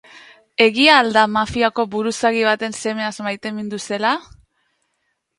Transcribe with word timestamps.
Egia 0.63 0.93
al 0.99 1.09
da 1.17 1.25
mafiako 1.33 1.85
buruzagi 1.95 2.41
baten 2.47 2.75
semeaz 2.77 3.13
maitemindu 3.27 3.81
zela? 3.91 4.15